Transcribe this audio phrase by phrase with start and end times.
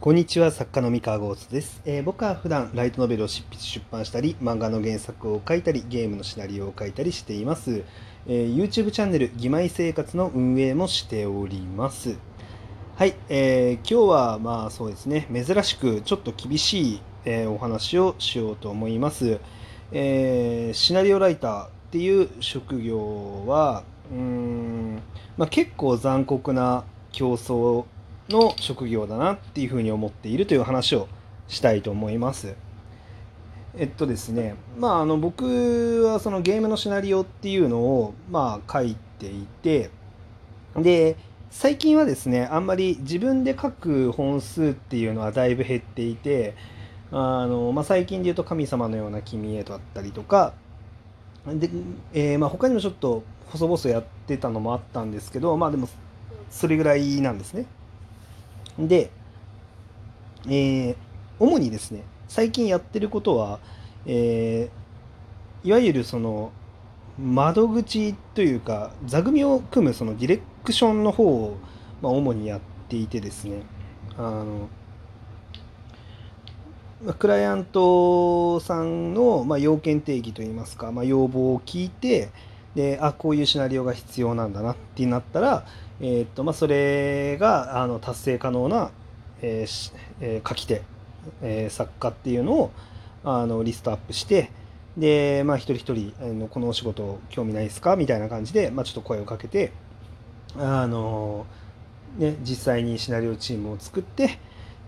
[0.00, 7.82] こんにちは作家の三河ゴースです、えー僕は普段ライトノベルを執筆出版したり漫画の原作を書いたりゲームのシナリオを書いたりしています、
[8.26, 12.16] えー YouTube チャンネル「義妹生活」の運営もしております。
[12.96, 19.38] はい、えー今日はまあそうですね珍しくちょっと厳しい、えーお話をしようと思います、
[19.92, 25.00] えーシナリオライターっていう職業はうん、
[25.36, 27.84] まあ、結構残酷な競争
[28.30, 31.08] の職業だなっていうふうに思っているという話を
[31.48, 32.54] したいと思います。
[33.76, 39.90] えっとですね、まあ、あの僕はそのゲームのシナリオっていうのをまあ書いていて
[40.76, 41.16] で
[41.50, 46.56] 最近はですねあんまり自分で書く本数っていうのはだいぶ減っていて
[47.12, 50.52] あの、まあ、最近で言うと「神様のような君へ」だったりとか
[51.46, 51.70] で、
[52.12, 55.88] えーまあ、他にもちょっと細々やってたのもあったんですけどまあでも
[56.50, 57.66] それぐらいなんですね。
[58.88, 59.10] で、
[60.46, 60.96] えー
[61.38, 63.60] 主にですね最近やってることは、
[64.06, 64.80] えー
[65.62, 66.52] いわゆるその
[67.18, 71.58] 窓口というか座組を組むそのディレクションの方を、
[72.00, 73.62] まあ、主にやっていてですね
[74.16, 74.68] あの
[77.18, 82.30] クライアントさんの、まあ、要件定義といいますか、まあ、要望を聞いて
[82.74, 85.66] であこういうシナリオが必要なんだなってなったら、
[86.00, 88.90] えーっとまあ、それがあの達成可能な、
[89.42, 90.82] えーえー書き手、
[91.42, 92.70] えー作家っていうのを
[93.24, 94.50] あのリストアップして
[94.96, 97.96] で、まあ、一人一人あのこのお仕事興味ないですか？
[97.96, 99.72] みたいな感じで、まあ、ちょっと声をかけて
[100.56, 101.46] あの、
[102.18, 104.38] ね、実際にシナリオチームを作って、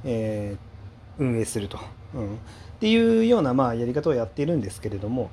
[0.04, 0.72] えー
[1.18, 1.78] 運営すると、
[2.14, 2.38] うん、っ
[2.80, 5.30] ていうような、まあ、やり方をやっているんですけれども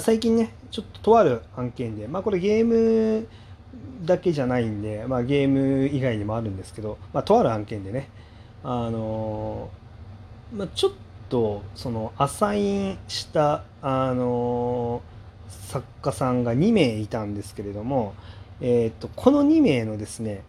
[0.00, 3.28] 最近ねちょっととある案件で、まあ、これゲーム
[4.04, 8.10] だけじゃないんで、まあ、ゲーム以外にもあるんですけど、まあ、とある案件でね
[8.64, 9.70] あの
[10.52, 10.92] まあ、ちょっ
[11.28, 15.00] とそのアサインしたあの
[15.48, 18.14] 作家さんが2名いたんですけれども、
[18.60, 20.42] えー、とこの2名のですね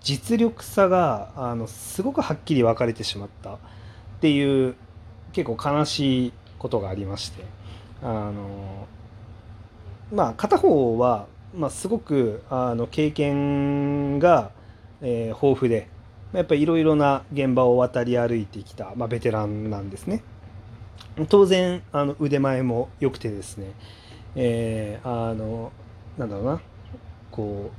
[0.00, 3.58] 実力差があのすごくはっきり分かれてしまったっ
[4.20, 4.74] ていう
[5.32, 7.44] 結構悲しいことがありまして
[8.02, 8.88] あの
[10.12, 14.50] まあ片方は、まあ、すごくあの経験が、
[15.00, 15.88] えー豊富で
[16.32, 20.22] やっぱりいろいろな現場を渡り歩いてきた、まあ、ベテランなんですね。
[21.28, 23.72] 当然あの腕前も良くてですね、
[24.34, 25.72] えーあの
[26.16, 26.60] なんだろうな
[27.30, 27.70] こ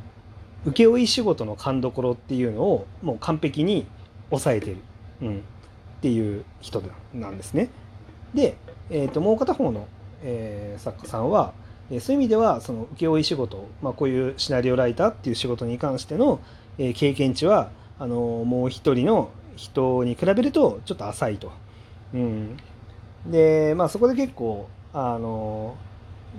[0.66, 3.85] う請負仕事の勘どころっていうのをもう完璧に
[4.29, 4.78] 抑えてる、
[5.22, 5.41] うん、っ
[6.01, 6.81] ていう人
[7.13, 7.69] なんですね。
[8.34, 8.56] で、
[8.90, 9.88] えー、ともう片方の、
[10.23, 11.53] えー作家さんは
[11.91, 16.39] えそういう意味ではその請負仕事、まあ、こういうシナリオライターっていう仕事に関しての、
[16.77, 21.51] え経験値はあのもう一人の人に比べるとちょっと浅いと。
[22.13, 22.57] うん、
[23.25, 25.75] でまあそこで結構あの、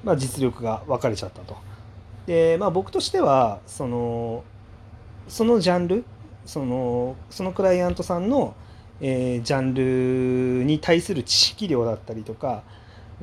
[0.02, 1.56] まあ、実力が分かれちゃったと。
[2.26, 4.44] でまあ僕としてはその
[5.28, 6.04] そのジャンル
[6.46, 8.54] そのそのクライアントさんの、
[9.00, 12.62] えージャンルに対する知識量だったりとか、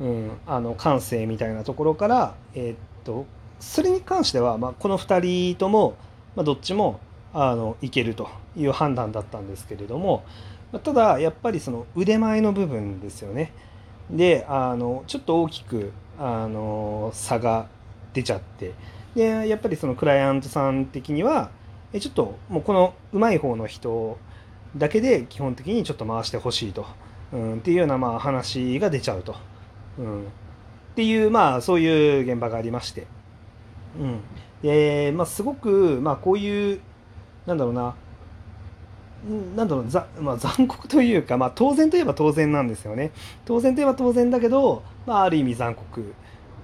[0.00, 3.26] うん、あの感性みたいなところから、えーっと
[3.60, 5.96] それに関しては、まあ、この2人とも、
[6.36, 7.00] まあ、どっちも
[7.32, 10.24] あのいけるという判断だったんですけれども
[10.72, 13.52] まただやっぱりその腕前の部分ですよね。
[14.10, 17.68] であのちょっと大きくあの差が
[18.12, 18.72] 出ちゃって。
[19.14, 21.50] でやっぱりそのクライアントさん的には
[21.92, 24.18] えちょっともうこの上手い方の人
[24.76, 26.86] だけで基本的にちょっと回してほしいと、
[27.32, 29.34] うん、っていうようなまあ話が出ちゃうと、
[29.98, 30.24] うん、っ
[30.94, 33.06] ていうまあそういう現場がありまして、
[33.98, 34.20] うん。
[34.62, 36.80] でまあ、すごくまあこういう
[37.46, 37.94] なんだろうな。
[39.28, 43.10] うんなんだろうざ、まあ、残酷というか、まあ、当然といえば当然なんですよね。
[43.44, 46.14] 当然といえば当然だけど、まあ、ある意味残酷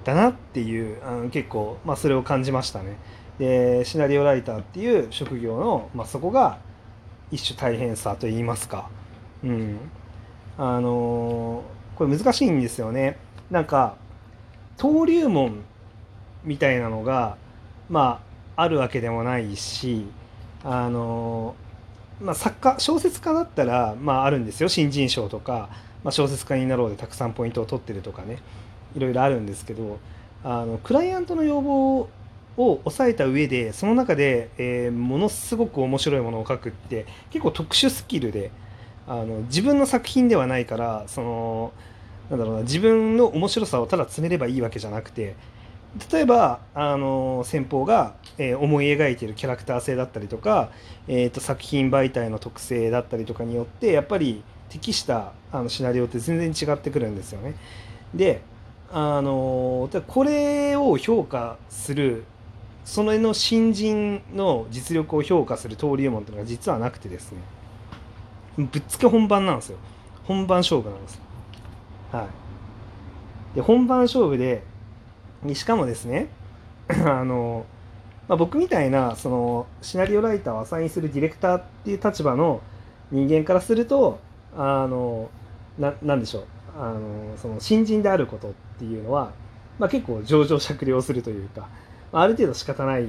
[0.05, 2.97] だなっていうあの結構、まあ、それを感じましたね。
[3.41, 6.59] でシナリオライターっていう職業の、まあ、そこが
[7.33, 8.89] 一種大変さといいますか。
[9.43, 9.79] うん。
[10.57, 13.19] あのーこれ難しいんですよね。
[13.51, 13.97] なんか
[14.79, 15.63] 登竜門
[16.45, 17.37] みたいなのが
[17.89, 18.21] ま
[18.57, 20.07] ああるわけでもないし
[20.63, 21.55] あの
[22.21, 24.69] まあ、作家小説家だったら、まあ、あるんですよ。
[24.69, 25.69] 新人賞とか、
[26.05, 28.39] まあ、小説家になろうでたくさんポイントを取ってるとかね。
[28.97, 29.99] いろいろあるんですけど
[30.45, 32.09] あのクライアントの要望を
[32.57, 38.53] 抑えた上でその中で、えーものすごく面白いものを書くって結構特殊スキルで
[39.07, 41.73] あの自分の作品ではないからその
[42.31, 45.37] なんだろうな自分の面白さをただ詰めればいいわけじゃなくて
[46.11, 50.71] 例えばあの先方が、えー思い描いてるキャラクター性だったりとか、
[51.07, 57.55] えー、と作品媒体の特性だったりとかによってやっぱり適したあのシナリオって全然違ってくるんですよね。
[58.13, 58.43] で
[58.93, 62.25] あのこれを評価する
[62.85, 67.39] そのの新人の実力を評価する登竜門っていうのが実はなくてですね
[68.57, 69.79] ぶっつけ本番なんですよ。
[70.25, 71.21] 本番勝負なんです
[72.13, 72.29] は
[73.53, 73.57] い。
[73.57, 74.63] で本番勝負で
[75.53, 76.29] しかもですね
[76.89, 77.67] あの、
[78.29, 82.61] まあ、僕みたいなそのシナリオライターをアサインするディレクターっていう立場の
[83.11, 84.19] 人間からすると
[84.57, 85.31] あの
[85.79, 86.45] なんでしょう。
[86.77, 89.33] あのその新人であることっていうのは、
[89.79, 91.69] まあ、結構上場酌量するというか、
[92.13, 93.07] あ、ある程度仕方ない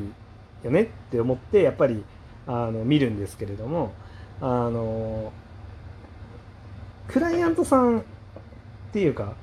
[0.63, 2.03] よねって思ってやっぱり
[2.47, 3.91] あの見るんですけれども
[4.41, 5.31] あの
[7.07, 8.03] クライアントさんっ
[8.91, 9.33] ていうか、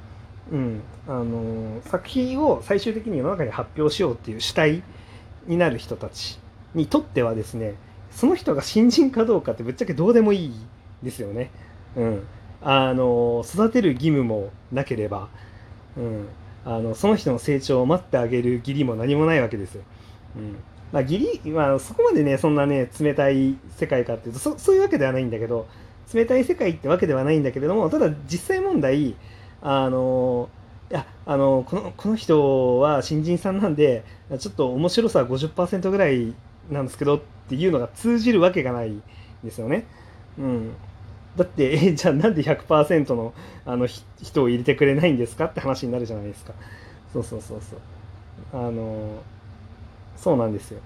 [0.50, 4.82] うん、あの作品を最終的に世の中に発表しようっていう主体
[5.46, 6.38] になる人たち
[6.74, 7.74] にとってはですね
[8.10, 10.54] その人が新人かどうかってぶっちゃけどうでもいい
[11.02, 11.50] ですよね。
[11.96, 12.26] うん、
[12.60, 15.28] あの育てる義務もなければ、
[15.96, 16.28] うん、
[16.64, 19.82] あのその人の成長を待ってあげる義理も何もないわけですよ。
[20.36, 20.56] うん
[20.92, 25.66] まあ、義理、まあ、そこまでねそんなね冷たい世界かっていうとそそういうわけではないんだけど
[26.12, 29.16] 冷たい世界ってわけではないんだけれどもただ実際問題
[29.62, 30.50] あの
[30.90, 34.04] いやあのこのこの人は新人さんなんで
[34.38, 36.34] ちょっと面白さは50%ぐらい
[36.70, 39.02] なんですけどっていうのが通じるわけがないん
[39.42, 39.86] ですよね。
[40.38, 40.72] うん、
[41.36, 43.32] だってえじゃあなんで100%の
[43.64, 46.52] あの人を入れてくれないんですかって話になるじゃないですか。
[47.12, 48.66] そうそうそうそう。
[48.66, 49.22] あの
[50.16, 50.80] そうなんですよ。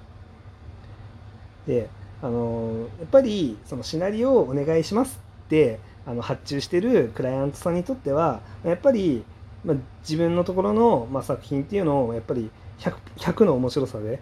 [1.66, 1.88] で
[2.22, 9.24] あのやっぱりそのシナリオをお願いしますってあの発注してるクライアントさんにとってはやっぱり、
[9.64, 14.20] まあ、自分のところの、まあ、作品っていうのをやっぱり 100, 100の面白さで、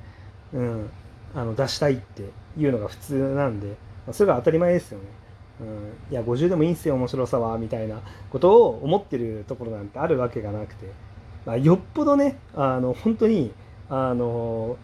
[0.55, 0.91] うん、
[1.35, 2.23] あの出したいって
[2.57, 3.75] いうのが普通なんで、ま
[4.11, 5.05] あ、それが当たり前ですよね。
[5.61, 10.91] うん、いや50でもいいんすよ面白さはみたいなことを思ってるところなんてあるわけがなくて、
[11.47, 13.53] まあ、よっぽどねあの本当に
[13.89, 14.77] あの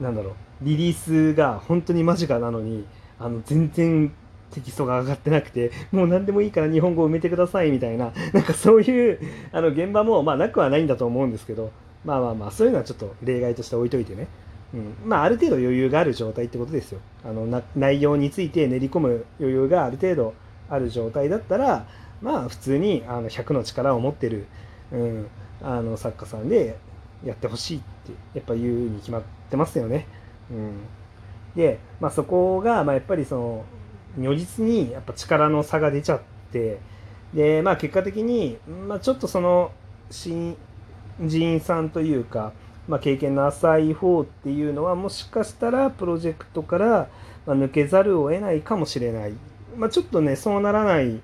[0.00, 0.34] なんだろう。
[0.62, 2.86] リリースが本当に間近なのに
[3.18, 4.12] あの全然
[4.50, 9.20] テキストが上がってなくてもう何でもいいから日本語を埋めてくださいみたいななんかそういう
[9.52, 11.70] あの現場もまあなくはないんだと思うんですけど
[12.04, 14.26] まあまあまあそういうのはちょっと例外として置いといてね、
[14.74, 17.00] うん、まあある程度余裕がある状態ってことですよ。
[17.24, 20.34] あの内容について練り込む余裕がある程度
[20.68, 21.86] ある状態だったら
[22.22, 24.46] まあ普通にあの100の力を持ってる、
[24.92, 25.26] うん、
[25.62, 26.78] あの作家さんで
[27.24, 30.06] やってほしいってやっぱ言うに決まってますよね。
[30.50, 30.80] うん、
[31.54, 33.64] で、まあ、そこが、まあ、やっぱりその
[34.18, 36.20] 如実にやっぱ力の差が出ちゃっ
[36.52, 36.80] て
[37.34, 38.58] で、まあ、結果的に、
[38.88, 39.72] まあ、ちょっとその
[40.10, 40.56] 新
[41.20, 42.52] 人さんというか、
[42.88, 47.08] まあ、経験の浅い方っていうのはもしかしたらプロジェクトから
[47.46, 49.34] 抜けざるを得ないかもしれない、
[49.76, 51.20] まあ、ちょっとねそうならない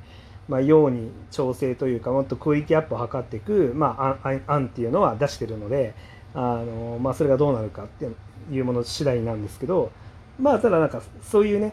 [0.49, 5.95] まあ、ように調整というかもっとクオリティアップを図っていく、まあ、案っていうのは出してるので
[6.35, 8.09] あの、まあ、それがどうなるかって
[8.53, 9.91] いうもの次第なんですけど
[10.39, 11.73] まあただなんかそういうね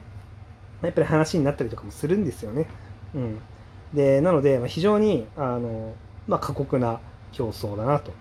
[0.81, 2.67] やっぱり話になったりとかもするんですよね。
[3.15, 3.39] うん、
[3.93, 5.93] でなので非常にあの、
[6.27, 6.99] まあ、過酷な
[7.31, 8.11] 競争だなと。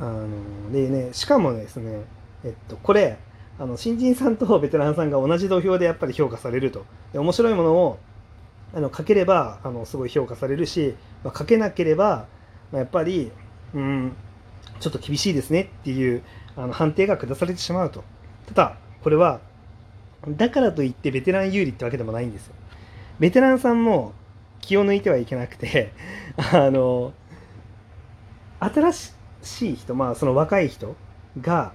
[0.00, 2.00] あのでねしかもですね、
[2.44, 3.18] えっと、これ
[3.58, 6.84] あの新人さんとベテランさんが同じ土俵でやっぱり評価されると。
[7.12, 7.98] で面白いものを
[8.74, 12.26] あの書ければあのすごい評価されるし、まあ、書けなければ、
[12.70, 13.30] まあ、やっぱり、
[13.74, 14.16] うん、
[14.80, 16.22] ちょっと厳しいですねっていう
[16.56, 18.04] あの判定が下されてしまうと。
[18.46, 19.40] ただ、これは、
[20.28, 22.54] だからといってベテラン有利ってわけでもないんですよ。
[23.18, 24.12] ベテランさんも
[24.60, 25.92] 気を抜いてはいけなくて、
[26.52, 27.12] あの、
[28.60, 30.96] 新しい人、まあその若い人
[31.40, 31.72] が、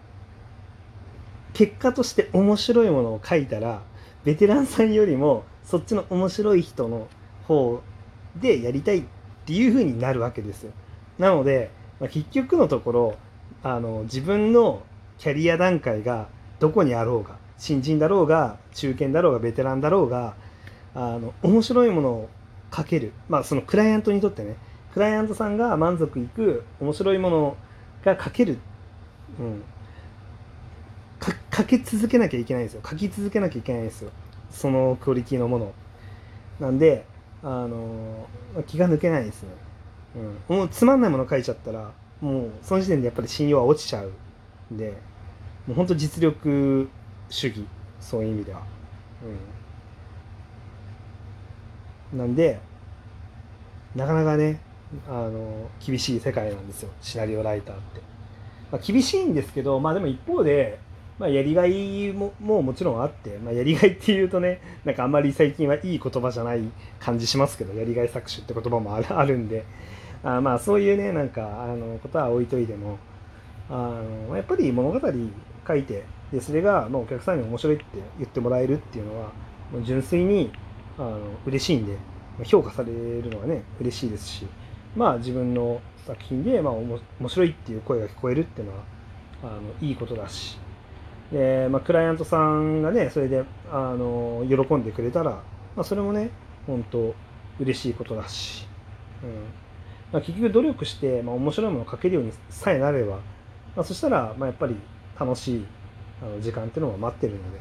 [1.54, 3.82] 結果として面白いものを書いたら、
[4.24, 7.08] ベテランさんよりもそっちの面白い人の
[7.46, 7.82] 方
[8.38, 9.04] でやりたいっ
[9.46, 10.72] ていう風になるわけですよ。
[11.20, 13.18] なので、まあ、結局のところ
[13.64, 14.82] あの自分の
[15.18, 20.36] キャリア段階がどこにあろうが新人だろうが中堅だろうがベテランだろうが
[20.96, 22.30] あの面白いものを
[22.74, 23.12] 書ける。
[23.28, 24.56] まあそのクライアントにとってね。
[24.94, 27.58] クライアントさんが満足いく面白いもの
[28.04, 28.58] が書ける、
[29.40, 29.64] うん、
[31.54, 32.82] 書け続けなきゃいけないんですよ。
[32.84, 34.12] 書き続けなきゃいけないんですよ。
[34.52, 35.74] そのクオリティのもの。
[36.60, 37.06] なんで
[37.44, 38.28] あの
[38.66, 39.50] 気が抜けないですね、
[40.50, 44.12] うん、もうつまんないもの書いちゃったらもうその時点でやっぱり信用は落ちちゃう
[44.74, 44.98] んで
[45.68, 46.90] もう本当実力
[47.30, 47.68] 主義。
[48.00, 48.62] そういう意味では、
[52.14, 52.60] うん、なんで
[53.96, 54.62] なかなかね
[55.08, 56.90] あの厳しい世界なんですよ。
[57.02, 58.02] シナリオライターって。
[58.72, 60.80] まあ、厳しいんですけど、まあ、でも一方で、
[61.20, 66.62] まあ、やりがいもももちろんあって、まあ、やりがいっていうとねなんかあんまり最近はいい言葉じゃない
[67.00, 69.66] 感じしますけどやりがい搾取って言葉もある んで。
[70.24, 72.98] あまあそういうねなんかあのことは置いといても
[73.70, 75.00] あのやっぱり物語
[75.68, 77.86] 書いてでそれがまあお客さんに面白いって
[78.18, 79.32] 言ってもらえるっていうのは
[79.72, 80.52] もう純粋に
[80.98, 81.98] あの嬉しいんで
[82.44, 84.48] 評価されるのはね嬉しいですし
[84.96, 88.84] まあ自分の作品でまあ面白いっていう声が聞こえるっていうのは
[89.44, 90.58] あのいいことだし
[91.32, 96.30] で、まあ、クライアントさんがねそれであの喜んでくれたら、まあ、それもね
[96.66, 97.14] 本当
[97.60, 98.68] 嬉しいことだし、
[99.24, 99.30] うん。
[100.12, 103.16] まあ、結局努力して、まあ、面白いものを書けるようにさえなれば、
[103.76, 104.76] まあ、そしたら、まあ、やっぱり
[105.20, 105.66] 楽しい
[106.22, 107.60] あの時間っていうのが待ってるので、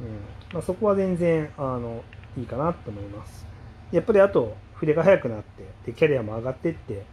[0.00, 0.06] うん。
[0.54, 2.02] まあ、そこは全然あの
[2.36, 3.46] いいかなと思います。
[3.92, 7.04] やっぱりあと筆が速くなってでキャリアも上がってって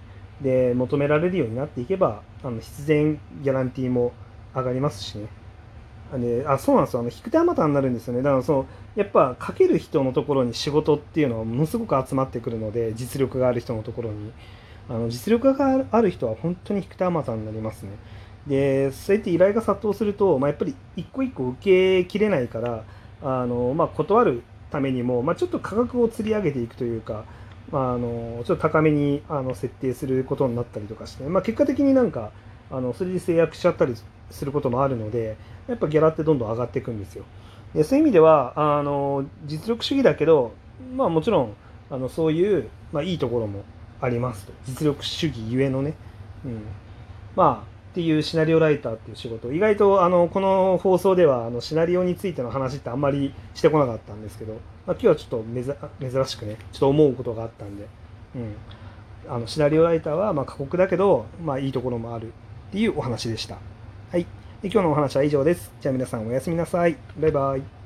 [0.42, 4.13] で求められるようになっていけばあの必然ギャランティーも
[4.54, 5.27] 上がりますしね。
[6.13, 7.00] あれあそうなんですよ。
[7.01, 8.21] あの引く手あまたになるんですよね。
[8.21, 14.31] だからそのやっぱ書ける人のところに仕事っていうのはものすごく集まってくるので実力がある人のところに。
[14.89, 17.91] あの実力がある人は本当に引く手あまたになりますね。
[18.47, 22.83] でそうやって依頼が殺到すると、まあ、やっぱり一個一個受けきれないから
[23.24, 27.25] あの、まあ、断るためにも、まあ、ちょっと価格を釣り上げていくというか、
[27.71, 32.31] まあ、あのちょっと高めにあの設定することになったりとかして、まあ、結果的になんか
[32.69, 33.95] あのそれで制約しちゃったり
[34.32, 37.24] することもあるのでやっぱギャラってどんどん上がっていくんですよ。
[37.74, 40.53] でそういう意味ではあの実力主義だけど、
[40.96, 41.53] まあ、もちろん
[41.89, 43.63] あのそういう、まあ、いいところも
[44.01, 44.53] ありますと。
[44.65, 45.94] 実力主義ゆえのね、
[46.46, 46.62] うん、
[47.36, 49.53] まあっていうシナリオライターっていう仕事。
[49.53, 55.44] 意外とあのこの放送ではあのシナリオについての話ってあんまりしてこなかったんですけど、まあ、今日はちょっと
[56.01, 57.88] 珍しくねちょっと思うことがあったんで、
[58.36, 58.55] うん、
[59.29, 62.32] あのシナリオライターはま過酷だけど、まあ、いいところもあるっ
[62.72, 63.58] ていうお話でした。
[64.65, 65.72] 今日のお話は以上です。
[65.79, 66.98] じゃあ皆さんおやすみなさい。
[67.19, 67.85] バイバイ。